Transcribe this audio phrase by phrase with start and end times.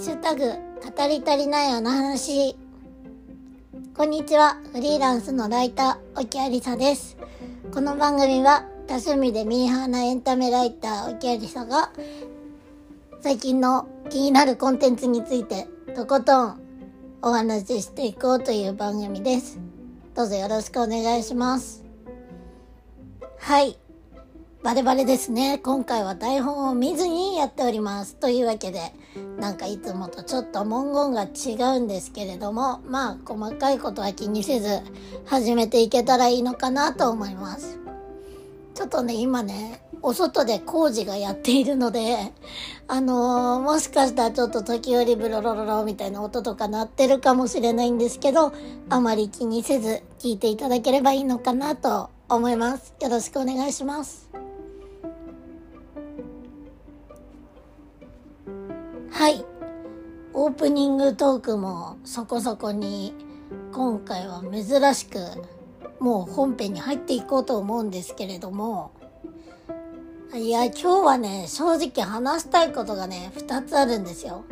[0.00, 2.56] シュタグ、語り足りないあの話。
[3.94, 7.18] こんにちは、フリーランスのライター、沖ありさです。
[7.70, 11.92] この番組は、多趣味でミーハーなエンタメライター、沖ありさが、
[13.20, 16.60] 最近の気になるコンテンツについて、とことん
[17.20, 19.60] お話ししていこうという番組です。
[20.14, 21.84] どうぞよろしくお願いします。
[23.38, 23.79] はい。
[24.62, 25.58] バレバレですね。
[25.58, 28.16] 今回は台本を見ずにやっております。
[28.16, 28.92] というわけで、
[29.38, 34.80] なんかいつもとちょっと文言が違うんですけれども、まあ細かいことは気にせず
[35.24, 37.78] 始めていけたらいいのかなと思います。
[38.74, 42.18] ちょっとね、今ね、お外で工事がやっているので、
[42.86, 48.52] あのー、もしかしたらちょっと時折ブロロロロみたいな音とか鳴ってるかもしれないんですけど、
[48.90, 52.94] あまり気にせず聞いていただければいいのかなと思います。
[53.00, 54.28] よろしくお願いします。
[59.20, 59.44] はい。
[60.32, 63.12] オープニングトークもそこそこに
[63.70, 65.18] 今回は珍しく
[66.02, 68.92] もう本編に入っていこうと思うんですけれども
[70.32, 74.46] いや今日はね正直話したいことがね2つあるんですよ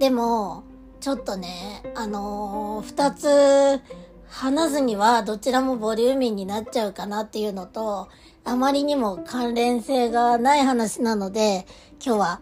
[0.00, 0.64] でも
[0.98, 3.80] ちょっとねあのー、2つ
[4.26, 8.08] 話すにはどちらもボリューミーになっちゃうかなっていうのと
[8.42, 11.66] あまりにも関連性がない話なので
[12.04, 12.40] 今日は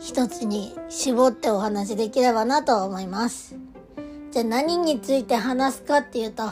[0.00, 3.56] 一つに絞ってお話できればなと思います。
[4.30, 6.42] じゃあ何について話すかっていうと、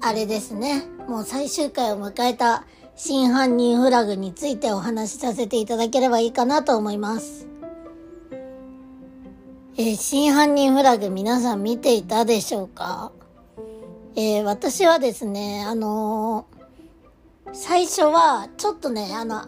[0.00, 0.84] あれですね。
[1.08, 7.48] もう最終回を迎えた真犯人フラグについてお話しさせていただければいいかなと思います。
[9.76, 13.12] えー、真犯人フラグ皆さん見ていたでしょうか？
[14.16, 19.46] えー、私はですね、あのー、最初はちょっとね、あの、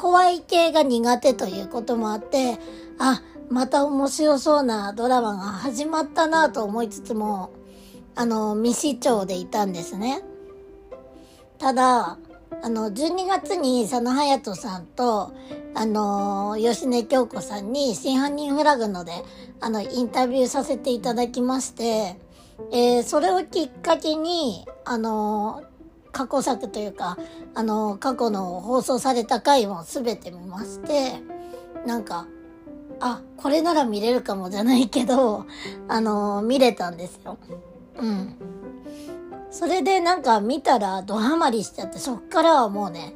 [0.00, 2.58] 怖い系が苦手ということもあって、
[2.98, 7.50] あ、また面白そうなドラマが始まったなと思いつつも、
[8.14, 10.22] あの、未視聴でいたんですね。
[11.58, 12.16] ただ、
[12.62, 15.34] あの、12月に佐野隼人さんと、
[15.74, 19.12] あの、吉根京子さんに真犯人フラグので、
[19.60, 22.16] あの、インタビューさせていただきまして、
[22.72, 25.62] えー、それをきっかけに、あの、
[26.12, 27.16] 過去作というか、
[27.54, 31.14] あの、過去の放送された回も全て見まして、
[31.86, 32.26] なんか、
[33.00, 35.46] あ、これなら見れるかもじゃないけど、
[35.88, 37.38] あの、見れたんですよ。
[37.98, 38.34] うん。
[39.50, 43.14] それでなんか見たらドハマりしちゃって、そっからはもうね、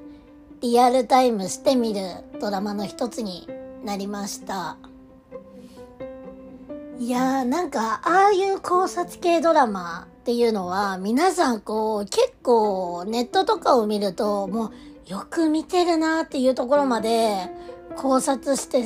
[0.61, 2.01] リアルタイムして見る
[2.41, 3.49] ドラマの一つに
[3.85, 4.79] なりました。
[6.99, 14.71] いやーなんか、ああいう考察系ドラマっていうのは、皆さんこう、結構ネットとかを見ると、もう
[15.07, 17.51] よく見てるなっていうところまで
[17.95, 18.85] 考察して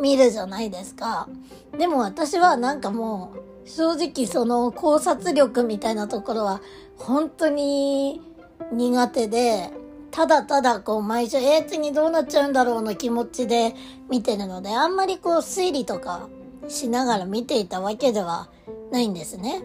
[0.00, 1.28] 見るじゃないですか。
[1.76, 3.32] でも私はなんかも
[3.64, 6.60] う、正直その考察力みたいなところは
[6.98, 8.22] 本当に
[8.70, 9.72] 苦手で、
[10.12, 13.74] ただただこう毎週、えー、次どうなっちゃうんだろうの気持ちで
[14.08, 16.28] 見てるので、あんまりこう推理とか
[16.68, 18.48] しながら見ていたわけでは
[18.92, 19.64] ないんですね。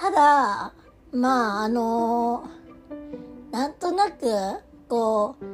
[0.00, 0.72] ただ、
[1.12, 4.26] まあ、あのー、なんとなく、
[4.88, 5.44] こう、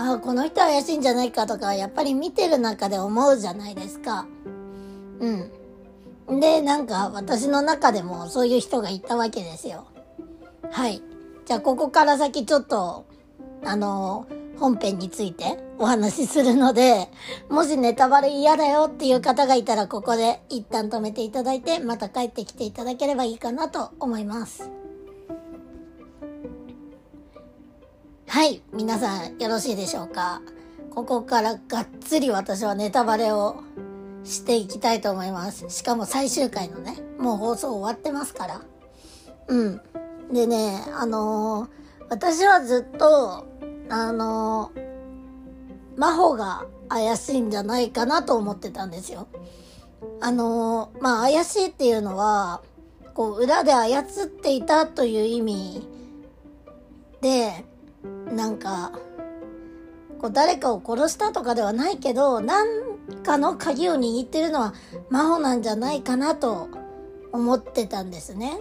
[0.00, 4.26] ああ、この人怪しいんじゃないかとか、やっぱり見てる中で思うじゃないですか。
[5.18, 6.40] うん。
[6.40, 9.88] で、なんか私の中でもそういう人がいたわけですよ。
[10.70, 11.02] はい。
[11.44, 13.04] じゃあ、ここから先ちょっと、
[13.64, 17.08] あのー本編についてお話しするので、
[17.48, 24.70] もしネタバレ嫌だよっていう方がいたらここで一旦止めていただいて、また帰ってきていただければいいかなと思います。
[28.26, 30.42] はい、皆さんよろしいでしょうか？
[30.94, 33.62] ここからがっつり私はネタバレを
[34.24, 35.70] していきたいと思います。
[35.70, 38.60] しかも最終回のね、もう放送終わってますから。
[39.46, 39.80] うん。
[40.32, 41.68] でね、あのー、
[42.10, 43.46] 私はずっと
[43.90, 44.70] あの、
[45.96, 49.26] 真帆が怪しいんじゃないかなと思ってたんですよ。
[50.20, 52.62] あの、まあ、怪しいっていうのは、
[53.14, 55.88] こう、裏で操っていたという意味
[57.20, 57.64] で、
[58.32, 58.92] なんか、
[60.20, 62.68] こう、誰かを殺したとかではないけど、なん
[63.22, 64.74] かの鍵を握ってるのは
[65.10, 66.68] 真帆なんじゃないかなと
[67.32, 68.60] 思ってたんですね。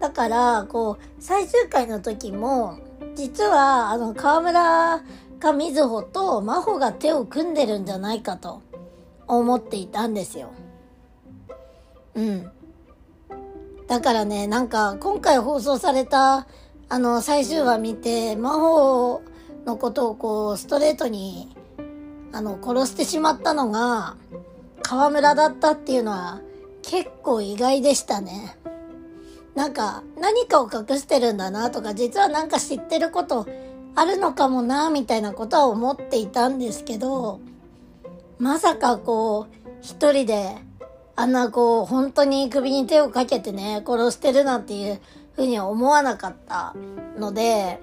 [0.00, 2.78] だから、こう、最終回の時も、
[3.16, 5.02] 実は、あの、河村
[5.40, 8.62] かみずほと真帆が手を組んでるんじゃないかと
[9.26, 10.50] 思っていたんですよ。
[12.14, 12.50] うん。
[13.88, 16.46] だからね、なんか、今回放送された、
[16.88, 19.22] あの、最終話見て、真帆
[19.64, 21.56] のことをこう、ストレートに、
[22.32, 24.16] あの、殺してしまったのが、
[24.82, 26.40] 河村だったっていうのは
[26.82, 28.56] 結構意外でしたね。
[29.56, 33.46] なんか何かを隠してるんだなとか実はなんか知ってること
[33.94, 37.40] あるのかもなみたいなことは思っていたんですけど
[38.38, 40.54] まさかこう一人で
[41.16, 45.00] あんなこう本当に首に手をかけてね殺してるなんていう
[45.34, 46.74] ふうには思わなかった
[47.18, 47.80] ので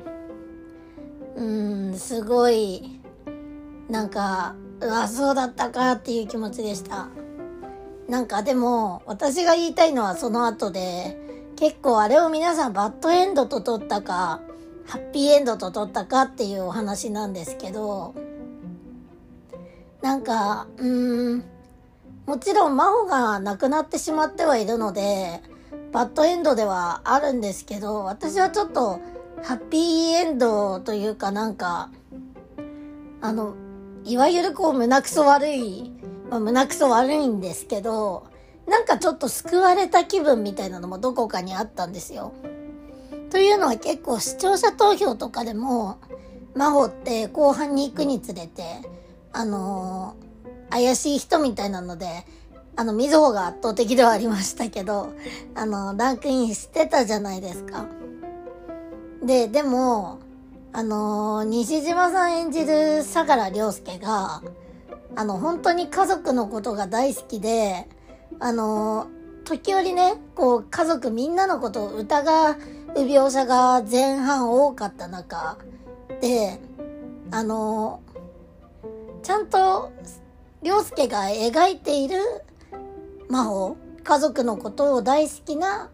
[1.36, 3.02] うんすごい
[3.90, 7.08] なんかうわそうだったかっていう気持ちでした。
[8.08, 11.18] なんかでも私が言いたいのはその後で
[11.56, 14.42] 結構あれを皆さんバッドエンドと取ったか
[14.86, 18.16] ハッピーエンドと取ったかっていうお話なんですけど
[20.02, 21.44] なんかうーん
[22.26, 25.42] もちろん真帆が亡くなってしまってはいるので
[25.92, 29.00] バッドエンドではあるんですけど私はちょっと
[29.44, 31.90] ハッピーエンドというかなんか
[33.22, 33.56] あの
[34.06, 35.92] いわゆるこう胸くそ悪い、
[36.30, 38.28] まあ、胸くそ悪いんですけど
[38.68, 42.34] なんかちょっと救われた気分みたいなのもどこかにあったんですよ。
[43.30, 45.98] というのは結構視聴者投票とかでも
[46.56, 48.64] 真帆って後半に行くにつれて
[49.32, 52.26] あのー、怪しい人みたいなので
[52.76, 55.14] あの、みずほが圧倒的ではありましたけど、
[55.54, 57.86] あの、ランクインしてたじゃないですか。
[59.22, 60.20] で、でも、
[60.72, 64.42] あの、西島さん演じる相良良介が、
[65.16, 67.88] あの、本当に家族のことが大好きで、
[68.44, 69.08] あの、
[69.46, 72.58] 時折ね、こう、家族みんなのことを疑う
[72.94, 75.58] 描写が前半多かった中
[76.20, 76.60] で、
[77.32, 78.02] あの、
[79.22, 79.94] ちゃんと、
[80.62, 82.18] 良介が描いている
[83.30, 85.90] 真帆家族のことを大好きな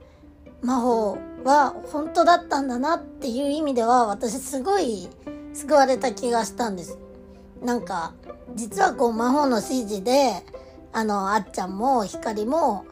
[0.64, 5.08] 真帆は本当だったんだなっていう意味では私すごい
[5.54, 6.98] 救われた気がしたんです。
[7.64, 8.14] なんか
[8.56, 10.44] 実はこう真帆の指示で
[10.92, 12.86] あのあっちゃんも光も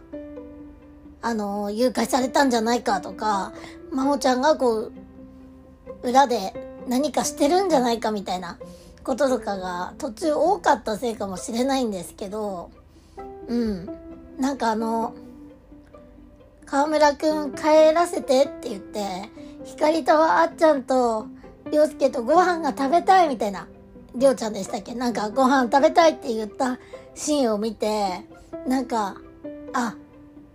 [1.21, 3.53] あの誘拐されたんじゃないかとか
[3.91, 4.91] 真帆ちゃんがこう
[6.03, 6.53] 裏で
[6.87, 8.57] 何かしてるんじゃないかみたいな
[9.03, 12.71] こととかが途中多かったせいかもしれないんですけど
[13.47, 13.89] うん。
[14.37, 15.13] なんかあの、
[16.65, 19.29] 河村くん帰らせてって言って、
[19.65, 21.27] 光とあっちゃんと、
[21.71, 23.67] りょうすけとご飯が食べたいみたいな、
[24.15, 24.95] りょうちゃんでしたっけ？
[24.95, 26.79] なんかご飯食べたいって言った
[27.15, 28.25] シーンを見て、
[28.67, 29.17] なんか、
[29.73, 29.95] あ、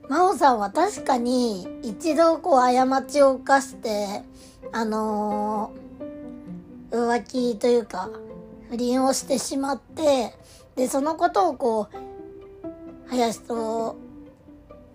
[0.09, 4.23] 真央さんは確かに一度こう過ちを犯して、
[4.73, 8.11] あのー、浮気というか、
[8.69, 10.35] 不倫をしてしまって、
[10.77, 11.97] で、そのことをこう、
[13.09, 13.97] 林と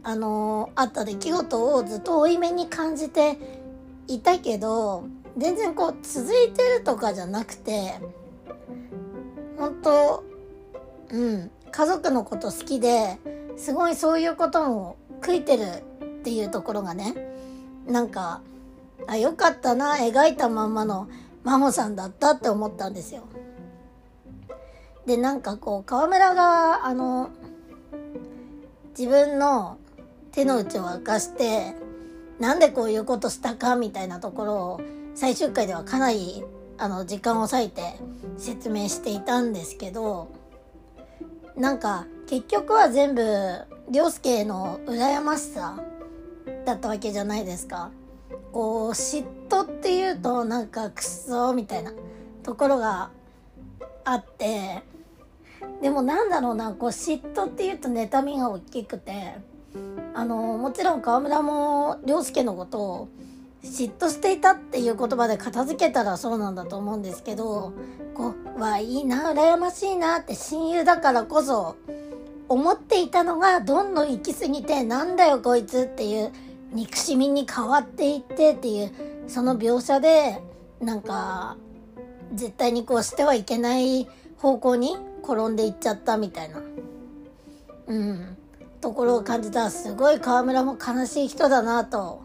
[0.01, 3.37] あのあった出来事をずっと負い目に感じて
[4.07, 5.05] いたけど
[5.37, 7.99] 全然こう続いてるとかじゃなくて
[9.57, 10.23] 本当
[11.09, 13.17] うん家族のこと好きで
[13.57, 15.63] すごいそういうことも悔いてる
[16.03, 17.15] っていうところがね
[17.87, 18.41] なんか
[19.07, 21.07] あよかったな描いたまんまの
[21.43, 23.23] 真帆さんだったって思ったんですよ。
[25.05, 27.29] でなんかこう川村があの
[28.97, 29.77] 自分の
[30.33, 31.75] 手の内を明かして
[32.39, 34.81] なんでこういうことしたかみたいなところを
[35.15, 36.43] 最終回ではかなり
[36.77, 37.81] あの時間を割いて
[38.37, 40.29] 説明していたんですけど
[41.55, 43.21] なんか結局は全部
[43.89, 45.81] 涼介の羨ましさ
[46.65, 47.91] だったわけじゃないですか。
[48.51, 51.93] こう嫉妬っていうとなんかクソみたいな
[52.43, 53.11] ところが
[54.03, 54.83] あって
[55.81, 59.35] でもなんだろうなこう嫉妬っていうと妬みが大きくて
[60.13, 63.09] あのもちろん川村も涼介のことを
[63.63, 67.73] 嫉妬していたっていう言葉で片付けたらそうなんだと思うんですけど
[68.13, 71.75] こうわいいな羨ましいなって親友だからこそ
[72.49, 76.31] 思っていたのがどんどん行き過ぎてなんだよこいつっていう
[76.71, 78.91] 憎しみに変わっていってっていう
[79.27, 80.41] その描写で
[80.79, 81.57] なんか
[82.33, 86.61] 絶対にこうしてはいけない方向に転んでいっちゃったみたいな、
[87.87, 88.37] うん、
[88.81, 92.21] ところを感じたらすごい河村も悲しい人だなと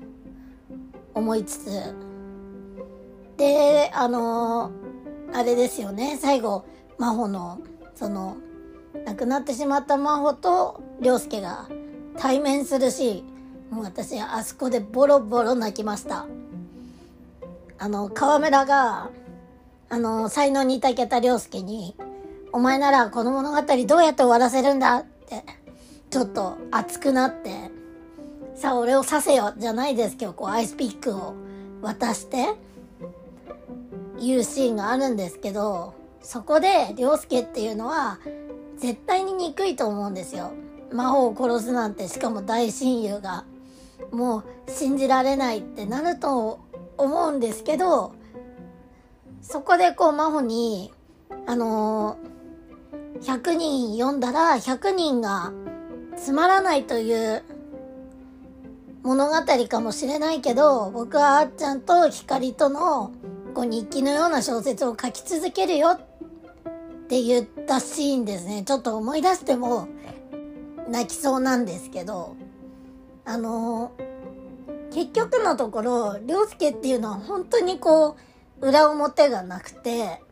[1.14, 1.94] 思いつつ。
[3.36, 4.70] であの
[5.32, 6.18] あれですよね。
[6.20, 6.64] 最後
[6.98, 7.60] 真帆の
[7.94, 8.36] その
[9.04, 11.68] 亡くなってしまった真帆と涼介が
[12.18, 13.24] 対面するし
[13.70, 16.26] もう私あそこでボロボロ泣きました。
[17.78, 19.10] あの河村が
[19.88, 21.96] あの才能にいたけた涼介に
[22.52, 25.42] お前ならこの物語どうやって終わらせるんだって、
[26.10, 27.70] ちょっと熱くなって、
[28.62, 31.34] さあ俺を刺せよじゃないですけど、こうアイスピックを
[31.80, 32.54] 渡して、
[34.20, 38.20] 言うシーンがあるんですけど、そこで、涼介っていうのは、
[38.76, 40.52] 絶対に憎いと思うんですよ。
[40.92, 43.44] 魔法を殺すなんてしかも大親友が
[44.12, 46.60] もう信じられないってなると
[46.96, 48.14] 思うんですけど
[49.40, 50.92] そこでこう真帆に
[51.46, 55.52] あのー、100人読んだら100人が
[56.16, 57.42] つまらないという
[59.02, 63.12] 物語かもしれないけど僕はあっちゃんと光との
[63.54, 66.00] こう日記のような小説を書き続けるよっ
[67.08, 68.62] て言ったシーンですね。
[68.62, 69.88] ちょっと思い出しても
[70.88, 72.36] 泣きそうなんですけど。
[73.24, 73.92] あの
[74.92, 78.16] 結局のところ涼介っていうのは本当にこ
[78.60, 80.22] う裏表がなくて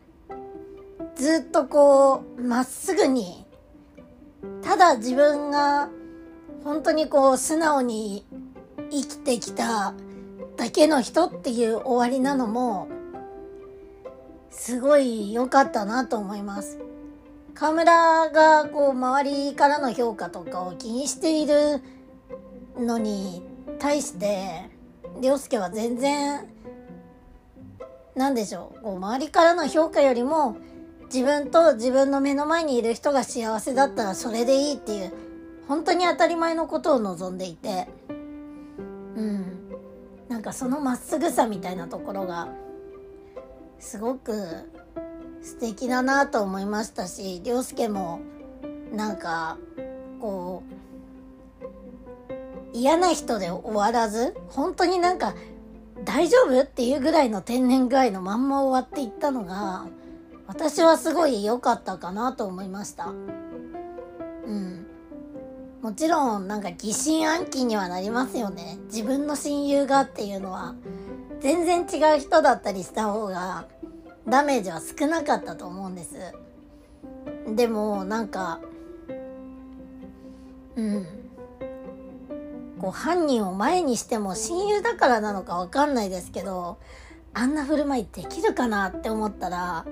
[1.14, 3.46] ずっとこうまっすぐに
[4.62, 5.88] ただ自分が
[6.64, 8.26] 本当にこう素直に
[8.90, 9.94] 生きてきた
[10.56, 12.88] だけの人っていう終わりなのも
[14.50, 16.78] すごい良かったなと思います。
[17.54, 21.82] 河村がこう周りからの評価とかを気にしている
[22.78, 23.42] のに
[23.78, 24.70] 対して
[25.20, 26.46] 涼介は全然
[28.14, 30.56] 何でしょうこう周りからの評価よりも
[31.12, 35.12] 自分と自分の目の前にいる人が幸せだったらそれでいいっていう
[35.68, 37.88] 本当に当たり前のことを望んでいて
[39.16, 39.44] うん
[40.28, 42.48] なんかそのまっすぐさみたいなところが
[43.78, 44.32] すごく
[45.42, 48.20] 素敵だなと思いましたし涼介も
[48.92, 49.58] なんか
[50.20, 50.80] こう
[52.72, 55.34] 嫌な人で終わらず本当になんか
[56.04, 59.86] 大丈夫っていうぐらいの天然具合のまんま終わっていったのが
[60.46, 63.12] 私はすごい良かったかなと思いましたう
[64.52, 64.79] ん。
[65.82, 68.78] もちろんなんか疑心暗鬼にはなりますよね。
[68.86, 70.74] 自分の親友がっていうのは
[71.40, 73.66] 全然違う人だったりした方が
[74.28, 76.16] ダメージは少なかったと思うんです。
[77.54, 78.60] でもなんか
[80.76, 81.06] うん。
[82.80, 86.78] こう犯人を前にしても親友だからなのかわかんないですけど
[87.34, 89.84] あんな振る舞いできるかなって思ったら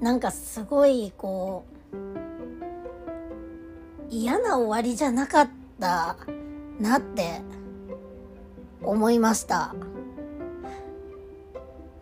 [0.00, 1.75] なんかすごいこう
[4.16, 6.16] 嫌な終わりじゃなかった
[6.80, 7.42] なって
[8.82, 9.74] 思いました。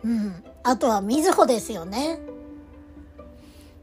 [0.05, 0.45] うん。
[0.63, 2.21] あとはみずほですよね。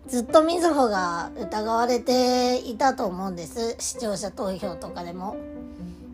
[0.07, 3.75] ずっとみずほが疑われていたと思うんです。
[3.79, 5.35] 視聴者投票とかでも。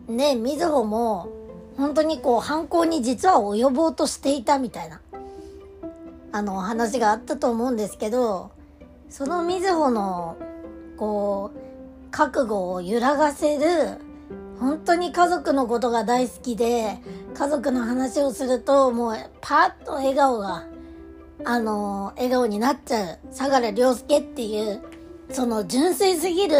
[0.08, 1.28] ねみずほも
[1.76, 5.00] 本当にこう犯行に実は及ぼうとしていたみたいな
[6.32, 8.50] あの話があったと思うんですけど
[9.10, 10.36] そのみずほの
[10.96, 11.67] こう
[12.10, 13.98] 覚悟を揺らがせる
[14.58, 16.98] 本当に家族のことが大好きで
[17.34, 20.66] 家族の話をするともうパッと笑顔が
[21.44, 23.18] あの笑顔になっちゃう。
[23.30, 24.82] 相良涼介っていう
[25.30, 26.56] その純粋すぎる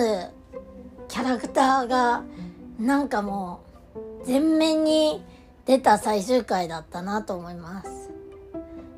[1.09, 2.23] キャラクターが
[2.79, 3.61] なんかも
[4.23, 5.25] う全面に
[5.65, 8.11] 出た最終回だったなと思います。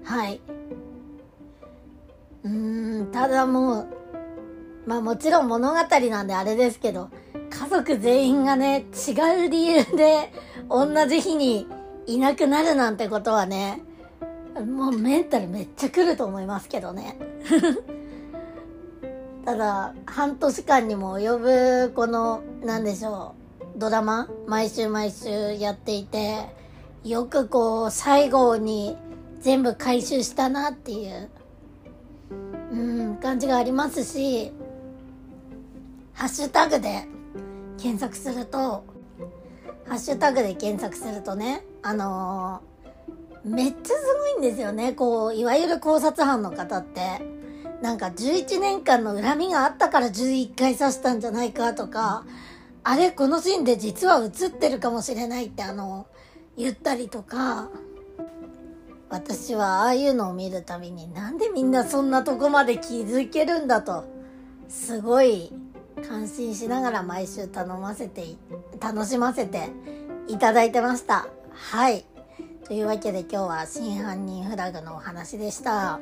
[0.04, 0.40] はい。
[2.42, 3.86] うんただもう
[4.86, 5.76] まあもちろん物語
[6.10, 7.10] なんであれですけど
[7.50, 10.32] 家族全員がね違う理由で
[10.68, 11.66] 同じ日に
[12.06, 13.82] いなくなるなんてことはね
[14.54, 17.16] もうメンタルめっちゃくると思いますけどね。
[19.44, 23.34] ただ半年間にも及ぶこの何でしょ
[23.76, 26.46] うドラマ毎週毎週やっていて
[27.04, 28.98] よくこう最後に
[29.40, 31.30] 全部回収したなっていう
[32.72, 32.76] う
[33.12, 34.52] ん感じがありますし
[36.20, 37.06] ハッシュタグで
[37.78, 38.84] 検索すると
[39.88, 44.04] ハッシュタグで検索するとねあのー、めっちゃす
[44.36, 44.92] ごいんですよね。
[44.92, 47.00] こういわゆる考察班の方って。
[47.80, 52.26] なんか11年間の恨みがあったから11回刺したんじゃないかとか
[52.84, 56.06] あれこのシーンで実は映ってるかもしれないってあの
[56.58, 57.70] 言ったりとか
[59.08, 64.04] 私はああいうのを見るたびになんでみんなそんなとこまで気づけるんだと
[64.68, 65.50] すごい
[66.06, 68.24] 感心しながら毎週頼ませて
[68.80, 69.70] 楽しませて
[70.28, 71.28] いただいてました。
[71.52, 72.04] はい。
[72.66, 76.00] というわけで今日は真犯人フラグのお話でした。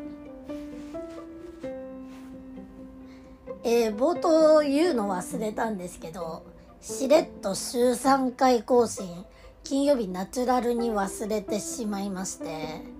[3.64, 6.44] えー、冒頭言うの忘れたんですけど
[6.80, 9.24] しれっと週3回更新
[9.64, 12.98] 金曜日ナチュラルに忘れてしまいまして。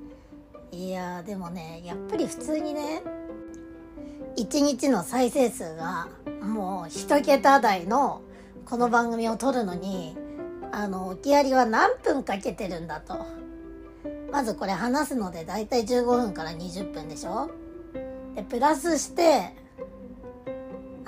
[0.71, 3.03] いやでもねやっぱり普通にね
[4.39, 6.09] 1日の再生数が
[6.43, 8.23] もう一桁台の
[8.65, 10.17] この番組を撮るのに
[10.73, 13.27] あの置きやりは何分かけてるんだと
[14.31, 17.51] まずこれ話すのでだいたい15分から20分でしょ
[18.35, 19.55] でプラスして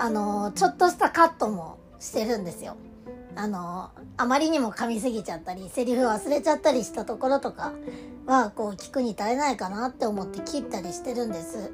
[0.01, 2.75] あの、ちょっとしたカットもしてるんですよ。
[3.35, 7.71] あの、あまりにも噛みすぎちゃったり、セリフ忘れちゃったりしたところとか
[8.25, 11.71] は、こう、聞くに耐えないかなって思って切ったりしてるんです。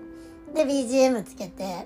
[0.54, 1.86] で、BGM つけて、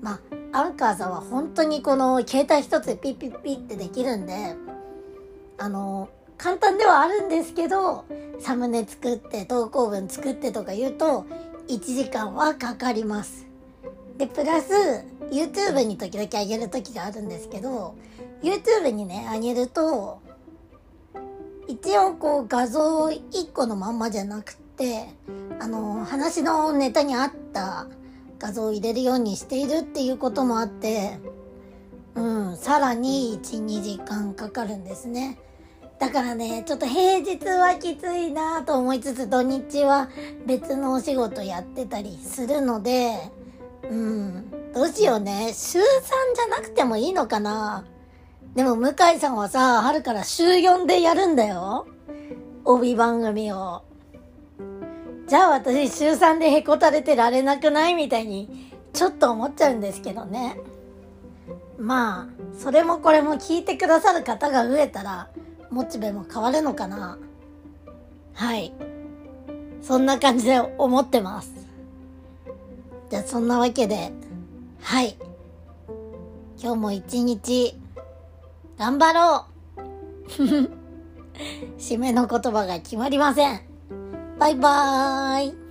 [0.00, 0.20] ま
[0.52, 4.54] あ、アンカーさんは本当にこの携帯一つでピッピッピッってできるんで、
[5.58, 8.04] あの、簡単ではあるんですけど、
[8.40, 11.24] サムネ作って投稿文作ってとか言うと、
[11.68, 13.46] 1時間はかかります。
[14.18, 14.72] で、プラス、
[15.30, 17.94] YouTube に時々上げる時があるんですけど、
[18.42, 20.20] YouTube にね、上げると、
[21.68, 25.06] 一応こう画像1個のまんまじゃなくて、
[25.60, 27.86] あの、話のネタに合った
[28.40, 31.18] 画像を入れるようにしているっていうこともあって、
[32.16, 32.20] う
[32.52, 35.38] ん、さらに1、2時間かかるんですね。
[36.00, 40.08] だからね、ちょっと平日はきついなと思いつつ、土日は
[40.46, 43.14] 別のお仕事やってたりするので、
[43.88, 45.52] うん、どうしようね。
[45.54, 45.82] 週3
[46.34, 47.84] じゃなくてもいいのかな
[48.56, 51.86] でも向井さんはさ、春から週4でやるんだよ。
[52.64, 53.82] 帯番組を。
[55.32, 57.94] じゃあ私週3でへこたれてられなくない？
[57.94, 60.58] みたいに、ちょっと思っちゃうんですけどね。
[61.78, 65.30] まあ、それもこれも聞いてくださる方が増えたら、
[65.70, 67.16] モチベも変わるのかな
[68.34, 68.74] はい。
[69.80, 71.50] そんな感じで思ってます。
[73.08, 74.12] じゃあそんなわけで、
[74.82, 75.16] はい。
[76.62, 77.80] 今日も一日、
[78.76, 79.46] 頑張ろ
[79.78, 80.42] う
[81.80, 83.71] 締めの言葉が決まりません。
[84.42, 85.61] バイバーイ。